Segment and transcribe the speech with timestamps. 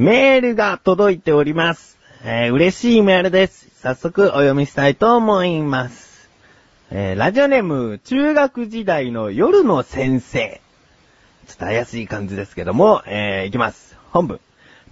[0.00, 1.98] メールが届いております。
[2.24, 3.68] えー嬉しいメールです。
[3.82, 6.30] 早速お読みしたいと思います。
[6.90, 10.62] えーラジオネーム、中学時代の夜の先生。
[11.46, 13.94] ちょっと怪しい感じですけども、えーいきます。
[14.10, 14.40] 本文。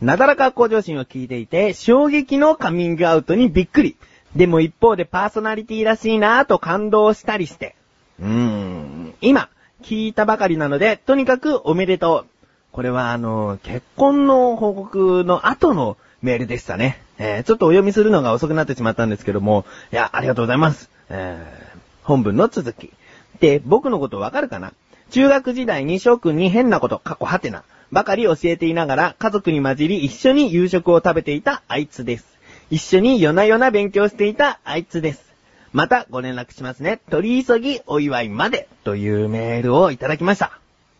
[0.02, 3.96] なだらか向上心を聞いていて、衝撃のカミングアウトにびっくり。
[4.36, 7.76] でも一方でパーソナリティらしいなぁと感動したりして。
[8.20, 9.48] うーん、今、
[9.82, 12.37] 聞いたばかりなので、とにかくおめでとう。
[12.78, 17.02] これはあの、結婚の報告の後のメールでしたね。
[17.18, 20.88] えーちょっとお読みするのが遅くなってしまったんですけども、いや、ありがとうございます。
[21.08, 22.92] えー本文の続き。
[23.40, 24.72] で、僕のことわかるかな？
[25.10, 32.26] 中学時代に翔くんに変なこと、過去はてな、ばかり教えていながら家族に混じり一緒に夕食を食べていたあいつです。
[32.70, 35.34] 一緒に夜な夜な勉強していたあいつです。
[35.72, 37.00] またご連絡しますね。
[37.10, 38.68] 取り急ぎお祝いまで。
[38.84, 40.52] というメールをいただきました。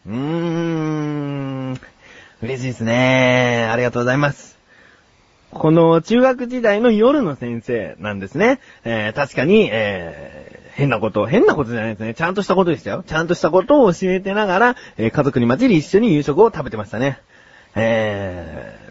[0.08, 1.57] うーん。
[2.41, 3.69] 嬉しいですね。
[3.70, 4.58] ありがとうございます。
[5.50, 8.61] この中学時代の夜の先生なんですね。
[8.84, 12.14] えー確かに、えー変なこと、変なことじゃないですね。
[12.14, 13.03] ちゃんとしたことでしたよ。
[13.05, 17.19] ちゃんとしたことを教えてながら、えー家族に混じり一緒に夕食を食べてましたね。
[17.75, 18.89] えー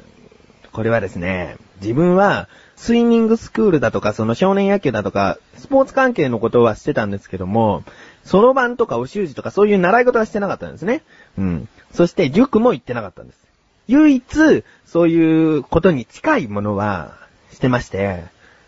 [0.74, 7.84] これはですね、自分は、スイミングスクールだとか、その少年野球だとか、スポーツ関係のことはしてたんですけども、
[8.28, 11.02] そろばんとかお習字とかそういう習い事はしてなかったんですね。
[11.38, 11.70] うん。
[11.94, 13.40] そして塾も行ってなかったんです。
[13.88, 17.16] 唯一、そういうことに近いものは
[17.54, 18.26] してまして、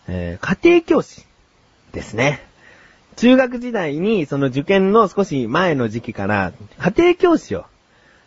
[0.07, 1.25] えー家庭教師
[1.91, 2.41] ですね。
[3.17, 7.65] 中学時代にその受験の少し前の時期から家庭教師を、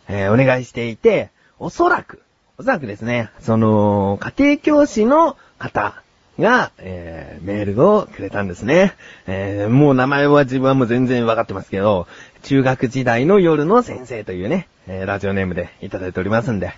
[0.07, 2.21] えーお願いしていて、おそらく、
[2.59, 6.02] おそらくですね、その家庭教師の方
[6.39, 8.93] が、えーメールをくれたんですね。
[9.27, 12.07] えーもう名前は自分はもう全然わかってますけど、
[12.43, 16.73] 中学時代の夜の先生というね、えーラジオネームでいただいておりますんで、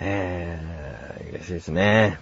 [0.00, 2.18] えー嬉しいですね。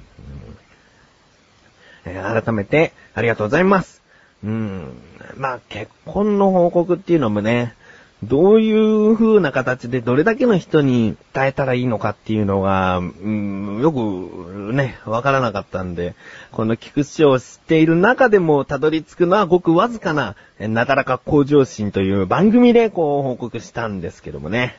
[2.06, 4.02] うんえー改めて、ありがとうございます。
[4.44, 4.92] うん。
[5.36, 7.74] まあ、結婚の報告っていうのもね、
[8.22, 16.14] どういう風な形でどれだけの人に伝えたらいいのかっていうのが、うん、よくね、わからなかったんで、
[16.52, 24.76] この菊池を知っている中でもたどり着くのはごくわずかな、なだらか向上心という番組でこう報告したんですけどもね。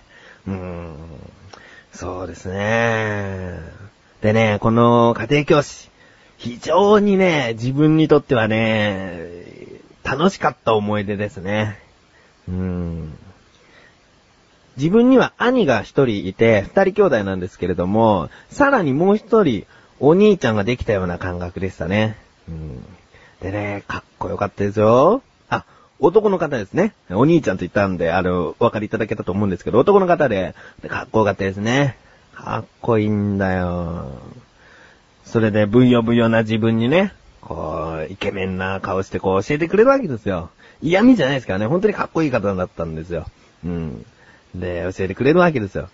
[0.47, 0.95] うん。
[1.91, 3.59] そうですね。
[4.21, 5.89] でね、この家庭教師、
[6.37, 9.43] 非常にね、自分にとってはね、
[10.05, 11.77] 楽しかった思い出ですね。
[12.47, 13.17] うん。
[14.77, 19.65] 自分には兄が一人いて、二人兄弟なんですけれども、さらにもう一人、
[19.99, 22.17] お兄ちゃんができたような感覚でしたね。
[22.49, 22.83] うん。
[23.41, 25.21] でね、かっこよかったですよ。
[25.49, 25.65] あ、
[25.99, 26.93] 男の方ですね。
[27.11, 31.97] お兄ちゃんと言ったんで、あの、お分かりいただけたと思うんですけど、男の方で、でかっこよかったですね。
[32.33, 34.07] かっこいいんだよ。
[35.25, 40.49] それで、ぶよぶよな自分にね、こう、イケメンな顔してこう教えてくれるわけですよ。
[40.81, 43.25] 嫌味じゃないですからね、本当にかっこいい方だったんですよ。
[43.63, 44.05] うん。
[44.55, 45.89] で、教えてくれるわけですよ。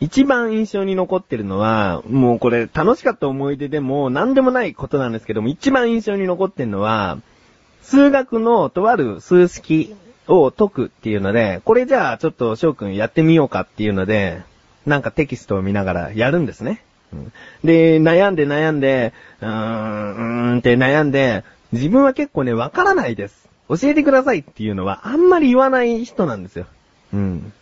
[0.00, 7.18] 一番印象に残ってるのは、もうこれ楽しかった思い出でも何でもないことなんですけども、一番印象に残ってるのは、
[7.82, 9.94] 数学のとある数式
[10.28, 14.42] を解くっていうので、これじゃあちょっと翔くんやってみようかっていうので、
[14.86, 16.82] なんかテキストを見ながらやるんですね。
[17.64, 23.48] で、悩んで悩んで、うーん、うーんって悩んで、自分は結構ね、わからないです。
[23.68, 26.66] 教えてくださいっていうのはあんまり言わない人なんですよ。
[27.12, 27.52] うん。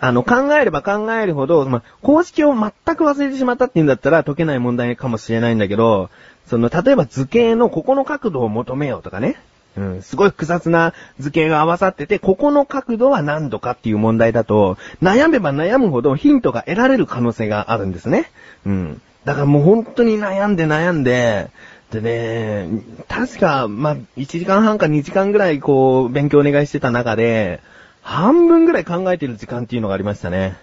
[0.00, 6.10] あの、考えれば考えるほど、まあ、公式を全く忘れてしまったっていうんだったら解けない問題かもしれないんだけど、
[6.46, 9.36] その、例えば図形のここの角度を求めようとかね。
[9.76, 18.30] うん、すごい複雑な図形が合わさってて、ここの角度は何度かっていう問題だと、悩めば悩むほどヒントが得られる可能性があるんですね。
[18.66, 19.00] うん。
[19.24, 21.50] だからもう本当に悩んで悩んで、
[21.90, 22.68] でね、
[23.08, 27.60] 確か、まあ、1時間半か2時間ぐらいこう、勉強お願いしてた中で、
[28.08, 30.56] 半分ぐらい考えてる時間っていうのがありましたね。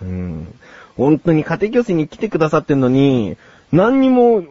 [0.00, 0.54] うん。
[0.96, 3.36] 本当に家庭教師に来てくださってんのに、
[3.72, 4.44] 何にも、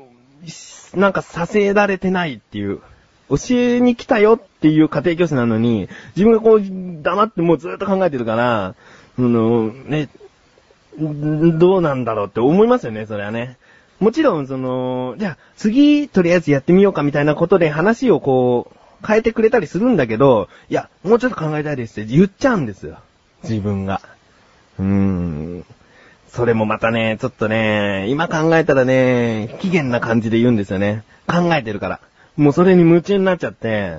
[0.94, 2.82] なんかさせられてないっていう。
[3.30, 5.88] 教えに来たよっていう家庭教師なのに、
[6.18, 10.10] 自分がこう、黙ってもうずっと考えてるから、あの、ね、
[11.00, 13.56] どうなんだろうって思いますよね、それはね。
[14.02, 23.00] もちろん、その、じゃあ、次、とりあえずやってみようかみたいなことで話をこう、変えてくれたりするんだけど、いや、もうちょっと考えたいですって言っちゃうんですよ。
[23.44, 24.02] 自分が。
[24.80, 25.66] うーん。
[26.30, 31.04] それもまたね、ちょっとね、今考えたらね、不機嫌な感じで言うんですよね。
[31.28, 32.00] 考えてるから。
[32.38, 33.98] もうそれに夢中になっちゃって。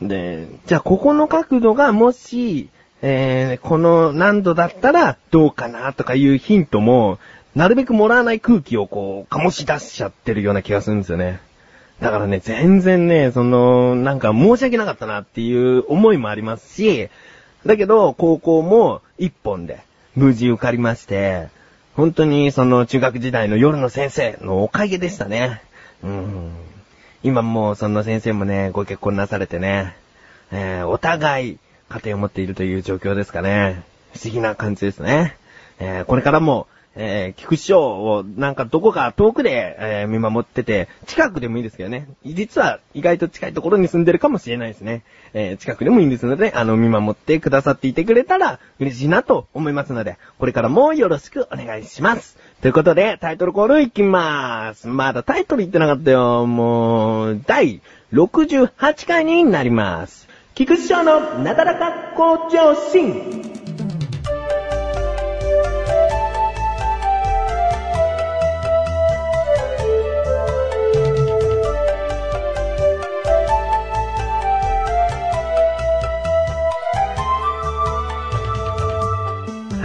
[0.00, 2.68] で、じゃあここの角度がもし、
[3.02, 7.18] えー、この何度だったらどうかなとかいうヒントも
[7.54, 11.40] なるべくもらわない空気をこう、醸し出しちゃってるような気がするんですよね。
[12.00, 17.08] だからね、全然ね、その、なんか申し訳なかったなっていう思いもありますし、
[17.64, 19.80] だけど、高校も一本で
[20.16, 21.48] 無事受かりまして、
[21.94, 25.62] 本当にその中学時代の夜の先生のおかげでしたね。
[26.02, 26.50] うん。
[27.22, 29.96] 今もうその先生もね、ご結婚なされてね、
[30.50, 31.58] えー、お互い
[31.88, 33.82] 家庭を持っているという状況ですかね。
[34.12, 35.36] 不思議な感じですね。
[35.78, 42.08] えー、これからもえー、菊師匠をなんかどこか遠くで、えー、見守ってて、近くでもいいですけどね。
[42.24, 45.02] 実は意外と近いところに住んでるかもしれないですね。
[45.32, 52.38] えー、近くでもいいんですので、あの、見守ってくださっていてくれたら嬉しいなと思いますので、これからもよろしくお願いします。
[52.62, 54.86] ということで、タイトルコールいきまーす。
[54.86, 56.46] まだタイトル言ってなかったよ。
[56.46, 57.80] もう、第
[58.12, 60.28] 68回になります。
[60.54, 63.53] 菊師匠のなだらか向上心。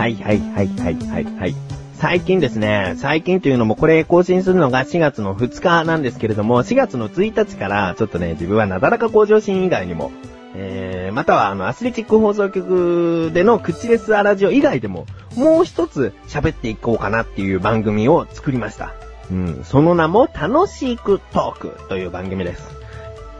[0.09, 1.55] はいはいはいはいはいはい。
[1.93, 10.11] 最近ですね、最近というのもこれ更新するのが4月の2日なんですけれども、4月の1日からちょっとね、自分はなだらか向上心以外にも、
[10.55, 18.93] えー、またはあの、アスレチック放送局での口レスアラジオ以外でも、もう一つ喋っていこうかなっていう番組を作りました。
[19.29, 22.63] うん、その名も楽しくトークという番組です。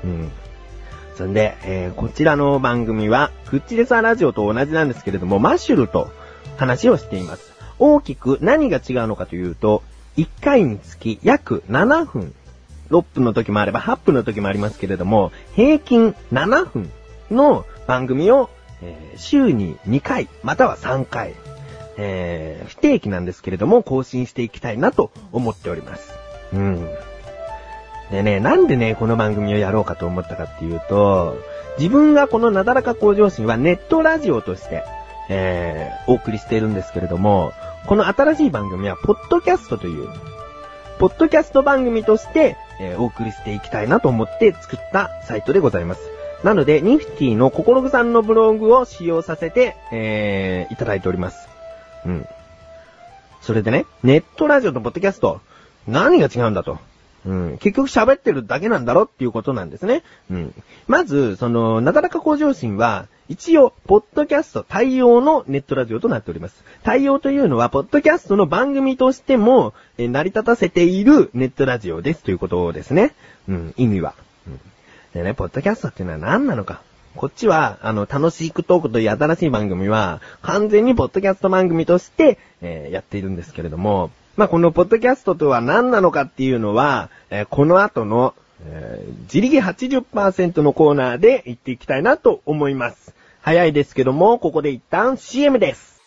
[0.04, 0.31] うん。
[1.15, 6.10] そんで、えー、こちらの番組は、クッチレスアラジオと同じなんですけれども、マッシュルと
[6.59, 7.53] 話をしています。
[7.79, 9.81] 大きく何が違うのかというと、
[10.17, 12.33] 1回につき約7分。
[12.89, 16.91] 6分の時もあれば8分の時もありますけれども、平均7分
[17.31, 18.50] の番組を、
[18.81, 21.35] えー、週に2回、または3回、
[21.97, 26.13] えー、不定期なんですけれども、更新していきたいなと思っております。
[26.53, 26.89] うん。
[28.12, 31.38] でね、なんでね、この番組をやろうかと思ったかっていうと、
[31.77, 34.83] 自分がこのなだらか向上心はネットラジオとして、
[35.29, 37.53] えー、お送りしているんですけれども、
[37.85, 40.09] この新しい番組は、ポッドキャストという、
[40.97, 46.01] ポッドキャスト番組として、えー、お送りしていきたいなと思って作ったサイトでございます。
[46.43, 51.49] なので、ニフティの心ぐさんのブログを使用させて、えー、いただいております。
[52.05, 52.27] うん。
[53.41, 55.41] それでね、ネットラジオとポッドキャスト、
[55.87, 56.79] 何が違うんだと。
[57.29, 57.57] うん。
[57.59, 60.01] 結局喋ってるだけなんだろっていうことなんですね。
[60.31, 60.53] うん。
[60.87, 66.63] まず、その、なだらか向上心は、一応、ポッドキャスト対応のネットラジオとなっております。
[66.81, 73.13] 対応というのは、ポッドキャストの番組としても、え成り立たせているネットラジオですということですね。
[73.47, 74.15] うん、意味は。
[74.47, 74.59] うん、
[75.13, 76.81] でね、ポッドキャストっていうのは何なのか。
[77.15, 84.09] こっちは、あの、楽しいクトークという新しい番組は、完全にポッドキャスト番組として、えー、やっているんですけれども、
[84.39, 88.33] まあ、このポッドキャストとは何なのかっていうのは、えー、この後の、
[88.63, 93.13] えー、自力80%のコーナーで言っていきたいなと思います。
[93.41, 95.99] 早いですけども、ここで一旦 CM です。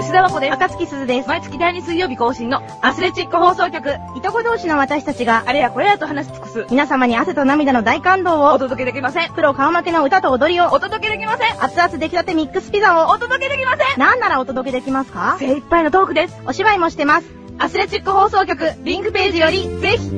[0.00, 0.54] 吉田和子です。
[0.54, 1.28] 赤月鈴です。
[1.28, 3.96] 毎月第2水曜日更新のアスレチック放送局。
[4.16, 6.66] いとこ同士の私たちが、あれやこれやと話し尽くす。
[6.70, 9.34] 皆様に汗と涙の大感動をお届けできません。
[9.34, 11.62] プロ顔負けの歌と踊りをお届けできません。
[11.62, 14.00] 熱々出来立てミックスピザをお届けできません。
[14.00, 15.36] なんならお届けできますか？
[15.38, 16.40] 精一杯のトークです。
[16.46, 17.26] お芝居もしてます。
[17.58, 20.10] アスレチック放送局、リンクページより、ぜひ。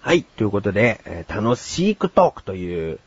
[0.00, 2.98] はい、ということで、えー、楽しいクトークという、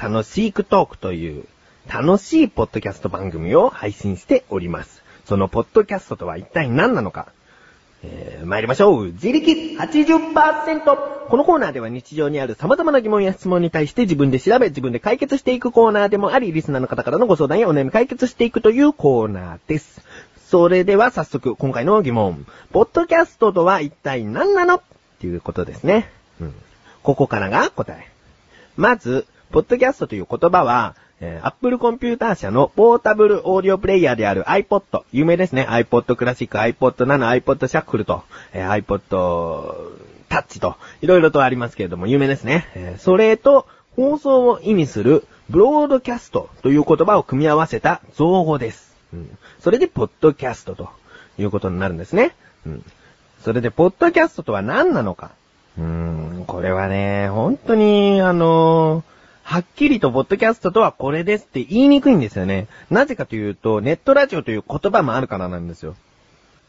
[0.00, 1.44] 楽しいクトークという、
[1.88, 5.02] 楽しいポッドキャスト番組を配信しております。
[5.24, 7.28] そのポッドキャストとは一体何なのか？
[8.02, 9.06] えー、参りましょう。
[9.06, 10.84] 自力 80%!
[11.28, 20.02] このコーナーでは日常にある様々な疑問や質問に対して自分で調べ、自分で解決していくコーナーでもあり、リスナーの方からのご相談やお悩み解決していくというコーナーです。
[20.46, 22.46] それでは早速、今回の疑問。
[22.72, 24.74] ポッドキャストとは一体何なの？
[24.74, 24.82] っ
[25.18, 26.10] ていうことですね。
[26.40, 26.54] うん。
[27.02, 28.10] ここからが答え。
[28.76, 35.64] まず、ポッドキャストという言葉は、えー、Apple コンピューター社のポータブルオーディオプレイヤーである iPod、有名ですね。
[35.70, 39.92] iPod クラシック、iPod 7、iPod シャッフルと、えー、iPod
[40.28, 42.66] タッチと、いろいろとありますけれども、有名ですね。
[42.74, 48.96] えー、それと、放送を意味する、ブロードキャストという言葉を組み合わせた造語です。
[49.12, 50.88] うん、それで、ポッドキャストと
[51.38, 52.34] いうことになるんですね。
[52.66, 52.84] うん、
[53.44, 55.30] それで、ポッドキャストとは何なのか。
[55.78, 62.66] うーん、これはね、本当に、あのー、はっきりとポッドキャストとはこれですって言いにくいんですよね。
[62.90, 65.96] なぜかというと、ネットラジオという言葉もあるからなんですよ。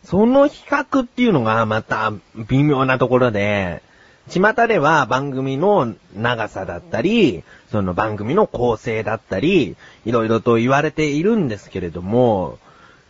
[0.03, 2.11] その比較っていうのがまた
[2.49, 3.81] 微妙なところで、
[4.27, 12.59] 巷では番組の長さだったり、その番組の構成だったり、いろいろと言われているんですけれども、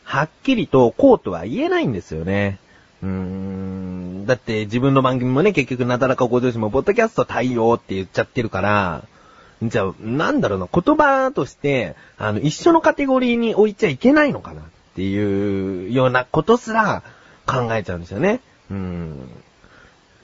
[0.04, 2.60] はっきりとこうとは言えないんですよね。
[3.02, 4.26] うーん。
[4.28, 9.04] だって自分の番組もね、結局なだらかご上司もポッドキャスト対応って言っちゃってるから、
[9.64, 14.64] じゃあ、なんだろうな、言葉として、あの、一緒のカテゴリーに置いちゃいけないのかなっ
[14.96, 17.04] ていうようなことすら
[17.46, 18.42] 考えちゃうんですよね。
[18.70, 19.30] うん。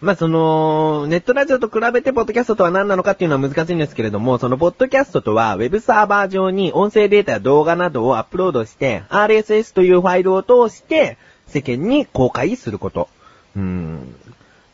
[0.01, 13.09] まあ、その、ネットラジオと比べて、ポッドキャストとは何なのかっていうのは難しいんですけれども、その、ポッドキャストとは、ウェブサーバー上に音声データや動画などをアップロードして、RSS というファイルを通して、世間に公開すること。
[13.55, 14.15] うん。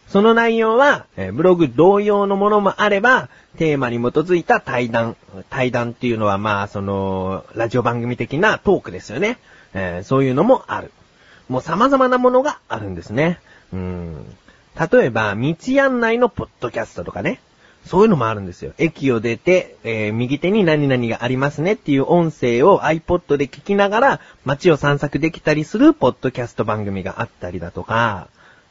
[0.08, 5.16] その内容は、えブログ同様のものもあれば、テーマに基づいた対談。
[5.50, 9.38] 対談っていうのは、まあ、その、ラジオ番組的なトークですよね。
[9.74, 10.92] えーそういうのもある。
[11.50, 13.40] もう様々なものがあるんですね。
[13.74, 14.26] うん。
[14.92, 17.42] 例えば、道案内のポッドキャストとかね。
[17.86, 18.74] そういうのもあるんですよ。
[18.78, 28.28] 駅を出て、えー右手に何々がありますねっていう音声を iPod で聞きながら街を散策できたりするポッドキャスト番組があったりだとか、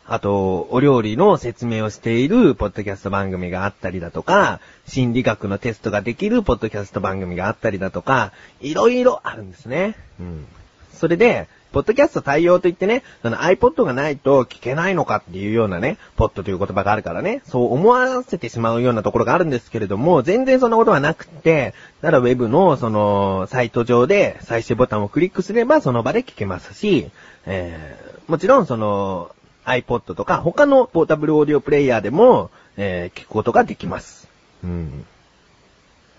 [0.09, 9.97] あと、お料理の説明をしているポッドキャスト番組があったりだとか、心理学のテストができるポッドキャスト番組があったりだとか、いろいろあるんですね。
[10.21, 10.47] うん。
[10.93, 27.11] それで、ポッドキャスト対応といってね、その iPod がないと聞けないのかっていうようなね、ポッドという言葉があるからね、そう思わせてしまうようなところがあるんですけれども、全然そんなことはなくて、ただウェブのそのサイト上で再生ボタンをクリックすればその場で聞けますし、
[27.45, 29.31] えー、もちろんその
[29.67, 34.29] iPod とか他のポータブルオーディオプレイヤーでも、えー聞くことができます。
[34.65, 35.05] うん。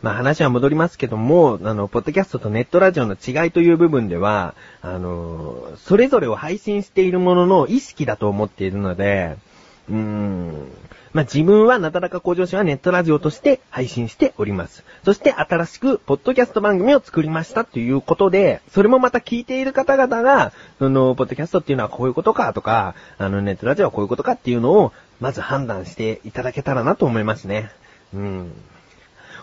[0.01, 9.37] まあ話は戻りますけども、あの、ポッドキャストとネットラジオの違いという部分では、あの、それぞれを配信しているものの意識だと思っているので、
[9.89, 10.71] うーん。
[11.13, 14.83] まあ自分はなだらか向上心はネットラジオとして配信しております。
[15.03, 27.71] そして新しくポッドキャスト番組を作りましたということで、それもまた聞いている方々が、その、ポッドキャストっていうのはこういうことかとか、あの、ネットラジオはこういうことかっていうのを、まず判断していただけたらなと思いますね。
[28.13, 28.51] うん。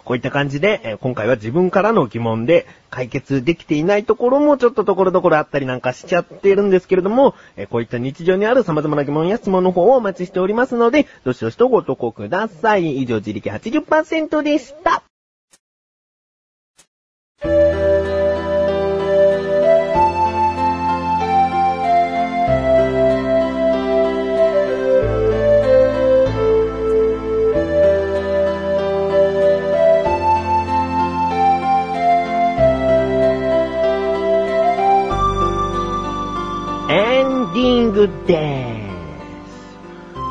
[0.05, 13.03] こういった感じで、え今回は自分からの疑問で解決できていないところもちょっとところどころあったりなんかしちゃってるんですけれども、えこういった日常にある様々な疑問や質問の方をお待ちしておりますので、どしどしとご投稿ください。
[13.03, 15.03] 以上、自力80%でした。
[38.07, 39.05] です。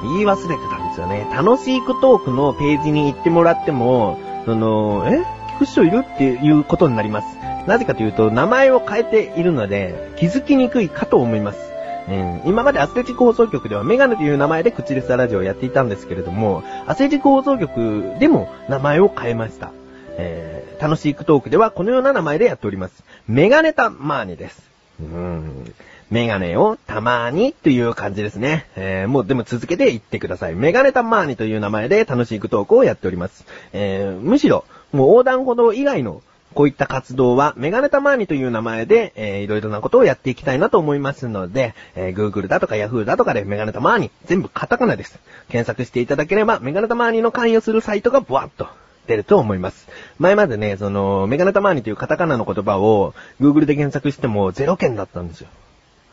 [0.03, 1.27] 言い忘れてたんですよね。
[1.34, 5.24] 楽しいクトークのページに行ってもらっても、その、え
[5.56, 7.38] 聞く人いるっていうことになります。
[7.68, 11.74] なぜかというと、名前を変えているので、気づきにくいかと思います。
[12.10, 19.72] うん今までアスレチック放送局ではメガネという名前で口レスラジオをやっていたんですけれども、アスレチック放送局でも名前を変えました。
[20.18, 23.03] えー、楽しいクトークではこのような名前でやっております。
[23.27, 24.62] メガネタマーニです。
[25.00, 25.74] うん。
[26.13, 28.67] メガネをたまーにという感じですね。
[28.75, 30.53] えー、もうでも続けて言ってください。
[30.53, 33.48] メガネたまーにという名前で楽しいクトークをやっております。
[33.74, 36.22] えー、むしろ、もう横断歩道以外の
[36.53, 45.17] こういった活動は、メガネたまーにという名前で、えー、いろいろなことをやっていきたいなと思いますので、えー、Google だとか Yahoo だとかでメガネたまーに、全部カタカナです。
[45.50, 48.67] 検索していただければ、メガネたまーにの関与するサイトがブワッと
[49.08, 49.88] 出ると思います。
[50.20, 55.48] 前までね、その、メガネたまーにというカタカナの言葉を Google で検索してもゼロ件だったんですよ。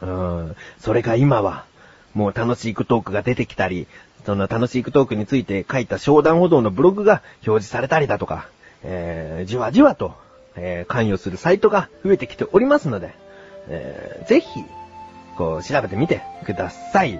[0.02, 0.56] うん。
[0.78, 1.64] それが今は、
[2.14, 3.86] もう楽しいクトークが出てきたり、
[4.26, 8.48] その楽しいクトークについて書いた商談歩道のブログが表示されたりだとか、
[8.82, 10.14] えー、じわじわと、
[10.56, 13.14] えー関与するサイトが増えてきておりますので、
[13.68, 14.48] えーぜひ、
[15.36, 17.18] こう、調べてみてください。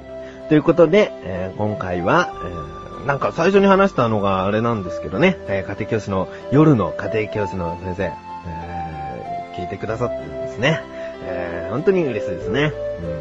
[0.48, 10.80] ということで、えー今回は、えーなんか最初に話したのがあれなんですけどね、えー家庭教師の、夜の家庭教師の先生、えー聞いてくださってるんですね。
[11.22, 12.72] えー本当に嬉しいですね。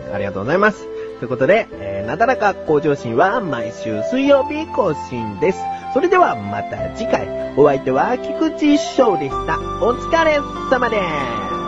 [0.07, 0.83] うん、ありがとうございます。
[1.19, 5.59] ということで、えーなだらか向上心は毎週水曜日更新です。
[5.93, 9.59] それではまた次回、お相手は菊池翔でした。
[9.59, 10.39] お疲れ
[10.71, 11.58] 様です。